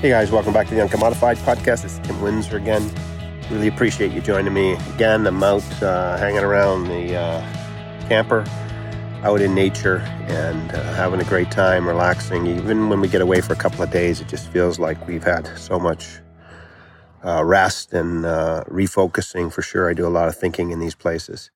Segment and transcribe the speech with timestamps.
[0.00, 1.84] Hey guys, welcome back to the Uncommodified podcast.
[1.84, 2.90] It's Tim Windsor again.
[3.50, 5.26] Really appreciate you joining me again.
[5.26, 8.46] I'm out uh, hanging around the uh, camper,
[9.22, 12.46] out in nature, and uh, having a great time, relaxing.
[12.46, 15.22] Even when we get away for a couple of days, it just feels like we've
[15.22, 16.20] had so much
[17.22, 19.52] uh, rest and uh, refocusing.
[19.52, 21.50] For sure, I do a lot of thinking in these places.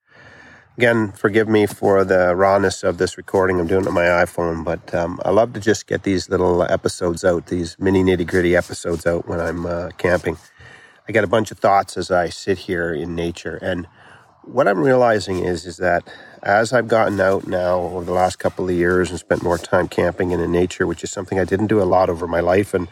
[0.76, 3.60] Again, forgive me for the rawness of this recording.
[3.60, 6.64] I'm doing it on my iPhone, but um, I love to just get these little
[6.64, 10.36] episodes out, these mini nitty gritty episodes out when I'm uh, camping.
[11.08, 13.86] I get a bunch of thoughts as I sit here in nature, and
[14.42, 18.68] what I'm realizing is is that as I've gotten out now over the last couple
[18.68, 21.68] of years and spent more time camping and in nature, which is something I didn't
[21.68, 22.88] do a lot over my life, and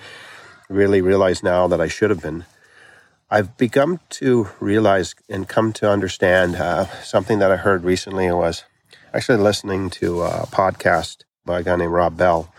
[0.69, 2.45] really realize now that I should have been.
[3.33, 8.31] I've begun to realize and come to understand uh, something that I heard recently.
[8.31, 8.65] was
[9.15, 12.53] actually listening to a podcast by a guy named Rob Bell.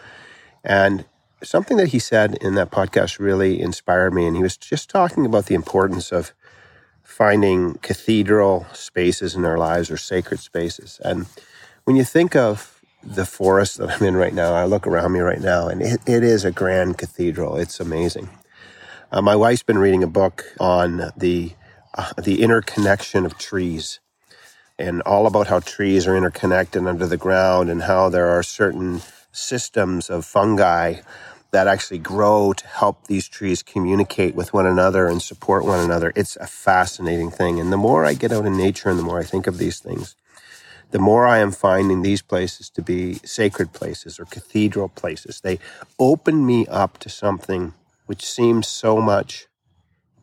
[0.64, 1.06] And
[1.44, 4.26] something that he said in that podcast really inspired me.
[4.26, 6.34] And he was just talking about the importance of
[7.04, 11.00] finding cathedral spaces in our lives or sacred spaces.
[11.06, 11.28] And
[11.84, 15.20] when you think of the forest that I'm in right now, I look around me
[15.20, 17.58] right now, and it, it is a grand cathedral.
[17.58, 18.28] It's amazing.
[19.14, 21.52] Uh, my wife's been reading a book on the
[21.94, 24.00] uh, the interconnection of trees
[24.80, 29.04] and all about how trees are interconnected under the ground and how there are certain
[29.32, 30.96] systems of fungi
[31.52, 36.12] that actually grow to help these trees communicate with one another and support one another.
[36.16, 37.60] It's a fascinating thing.
[37.60, 39.78] And the more I get out in nature and the more I think of these
[39.78, 40.16] things,
[40.90, 45.42] the more I am finding these places to be sacred places or cathedral places.
[45.42, 45.60] They
[46.00, 47.76] open me up to something
[48.06, 49.48] which seems so much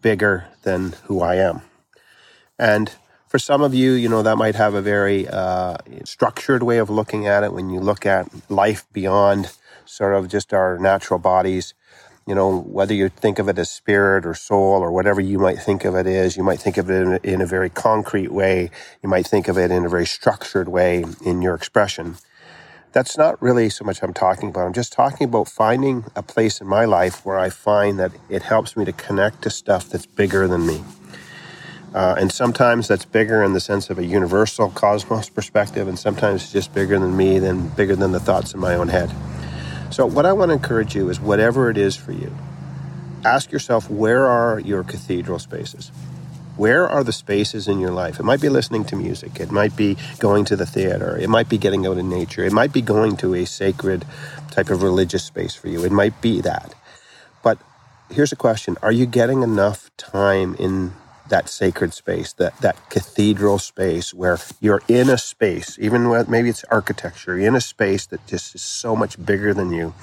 [0.02, 1.62] bigger than who I am.
[2.58, 2.92] And
[3.28, 6.90] for some of you, you know, that might have a very uh, structured way of
[6.90, 9.52] looking at it when you look at life beyond
[9.84, 11.74] sort of just our natural bodies.
[12.26, 15.58] You know, whether you think of it as spirit or soul or whatever you might
[15.58, 18.30] think of it is, you might think of it in a, in a very concrete
[18.32, 18.70] way.
[19.02, 22.16] You might think of it in a very structured way in your expression
[22.92, 24.66] that's not really so much I'm talking about.
[24.66, 28.42] I'm just talking about finding a place in my life where I find that it
[28.42, 30.82] helps me to connect to stuff that's bigger than me.
[31.94, 36.42] Uh, and sometimes that's bigger in the sense of a universal cosmos perspective, and sometimes
[36.42, 39.10] it's just bigger than me, than bigger than the thoughts in my own head.
[39.90, 42.32] So, what I want to encourage you is whatever it is for you,
[43.24, 45.90] ask yourself where are your cathedral spaces?
[46.60, 48.20] Where are the spaces in your life?
[48.20, 49.40] It might be listening to music.
[49.40, 51.16] It might be going to the theater.
[51.16, 52.44] It might be getting out in nature.
[52.44, 54.04] It might be going to a sacred
[54.50, 55.82] type of religious space for you.
[55.86, 56.74] It might be that.
[57.42, 57.56] But
[58.10, 60.92] here's a question Are you getting enough time in
[61.30, 66.50] that sacred space, that, that cathedral space where you're in a space, even when maybe
[66.50, 69.94] it's architecture, in a space that just is so much bigger than you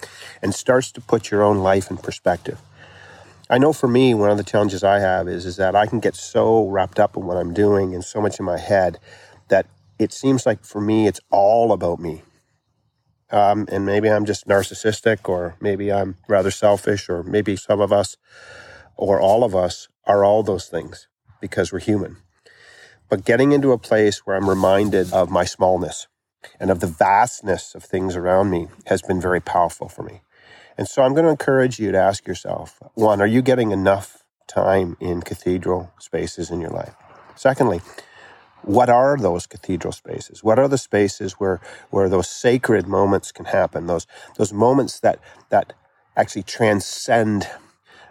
[0.41, 2.59] and starts to put your own life in perspective?
[3.49, 5.99] I know for me, one of the challenges I have is, is that I can
[5.99, 8.99] get so wrapped up in what I'm doing and so much in my head
[9.47, 12.23] that it seems like for me, it's all about me.
[13.31, 17.91] Um, and maybe I'm just narcissistic, or maybe I'm rather selfish, or maybe some of
[17.91, 18.17] us,
[18.95, 21.07] or all of us, are all those things
[21.41, 22.17] because we're human.
[23.09, 26.07] But getting into a place where I'm reminded of my smallness
[26.59, 30.21] and of the vastness of things around me has been very powerful for me.
[30.77, 34.23] And so I'm going to encourage you to ask yourself one, are you getting enough
[34.47, 36.95] time in cathedral spaces in your life?
[37.35, 37.81] Secondly,
[38.61, 40.43] what are those cathedral spaces?
[40.43, 43.87] What are the spaces where, where those sacred moments can happen?
[43.87, 44.07] Those,
[44.37, 45.73] those moments that, that
[46.15, 47.47] actually transcend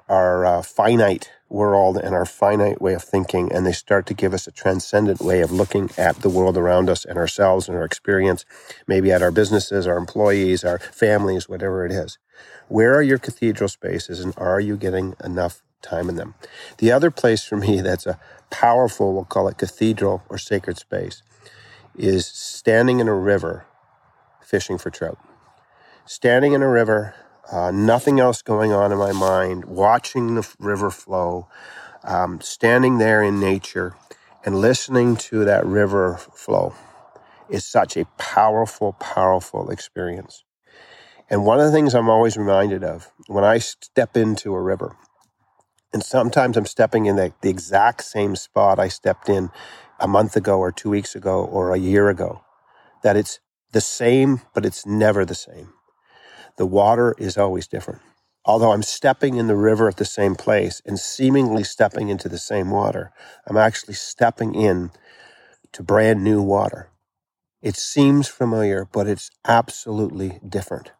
[0.08, 4.34] our uh, finite world and our finite way of thinking, and they start to give
[4.34, 7.84] us a transcendent way of looking at the world around us and ourselves and our
[7.84, 8.44] experience,
[8.86, 12.18] maybe at our businesses, our employees, our families, whatever it is.
[12.68, 16.34] Where are your cathedral spaces and are you getting enough time in them?
[16.78, 18.18] The other place for me that's a
[18.50, 21.22] powerful, we'll call it cathedral or sacred space,
[21.96, 23.66] is standing in a river
[24.42, 25.18] fishing for trout.
[26.06, 27.14] Standing in a river,
[27.52, 31.48] uh, nothing else going on in my mind, watching the river flow,
[32.04, 33.96] um, standing there in nature
[34.44, 36.74] and listening to that river flow
[37.50, 40.44] is such a powerful, powerful experience.
[41.28, 44.96] And one of the things I'm always reminded of when I step into a river,
[45.92, 49.50] and sometimes I'm stepping in the, the exact same spot I stepped in
[49.98, 52.42] a month ago or two weeks ago or a year ago,
[53.02, 53.40] that it's
[53.72, 55.72] the same, but it's never the same.
[56.58, 58.02] The water is always different.
[58.44, 62.38] Although I'm stepping in the river at the same place and seemingly stepping into the
[62.38, 63.10] same water,
[63.48, 64.92] I'm actually stepping in
[65.72, 66.90] to brand new water.
[67.62, 70.92] It seems familiar, but it's absolutely different.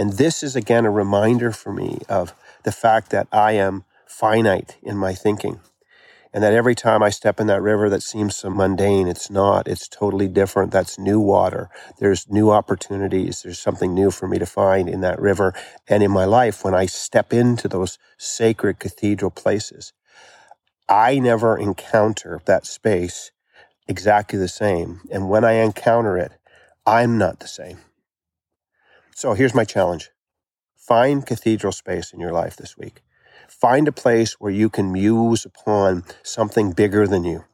[0.00, 2.32] And this is again a reminder for me of
[2.62, 5.60] the fact that I am finite in my thinking.
[6.32, 9.68] And that every time I step in that river that seems so mundane, it's not.
[9.68, 10.72] It's totally different.
[10.72, 11.68] That's new water.
[11.98, 13.42] There's new opportunities.
[13.42, 15.52] There's something new for me to find in that river
[15.86, 19.92] and in my life when I step into those sacred cathedral places.
[20.88, 23.32] I never encounter that space
[23.86, 25.02] exactly the same.
[25.12, 26.32] And when I encounter it,
[26.86, 27.80] I'm not the same.
[29.20, 30.08] So here's my challenge
[30.78, 33.02] find cathedral space in your life this week.
[33.50, 37.44] Find a place where you can muse upon something bigger than you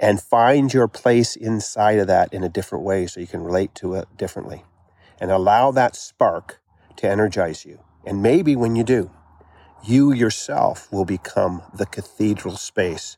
[0.00, 3.72] and find your place inside of that in a different way so you can relate
[3.76, 4.64] to it differently
[5.20, 6.58] and allow that spark
[6.96, 7.78] to energize you.
[8.04, 9.12] And maybe when you do,
[9.84, 13.16] you yourself will become the cathedral space,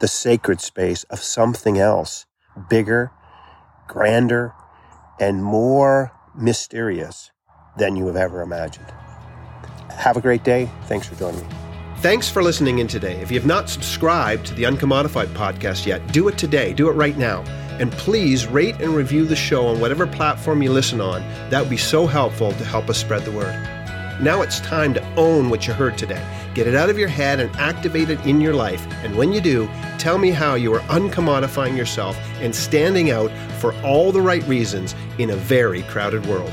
[0.00, 2.26] the sacred space of something else
[2.68, 3.12] bigger,
[3.86, 4.54] grander,
[5.20, 7.30] and more mysterious
[7.76, 8.92] than you have ever imagined.
[9.90, 10.70] Have a great day.
[10.84, 11.54] Thanks for joining me.
[11.98, 13.20] Thanks for listening in today.
[13.20, 16.72] If you have not subscribed to the Uncommodified podcast yet, do it today.
[16.72, 17.42] Do it right now.
[17.80, 21.22] And please rate and review the show on whatever platform you listen on.
[21.50, 23.54] That would be so helpful to help us spread the word.
[24.20, 26.24] Now it's time to own what you heard today.
[26.54, 28.84] Get it out of your head and activate it in your life.
[29.04, 29.68] And when you do,
[29.98, 33.30] tell me how you are uncommodifying yourself and standing out
[33.60, 36.52] for all the right reasons in a very crowded world.